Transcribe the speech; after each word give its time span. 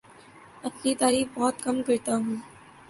اپنی 0.63 0.93
تعریف 0.95 1.27
بہت 1.35 1.61
کم 1.63 1.81
کرتا 1.87 2.15
ہوں 2.15 2.35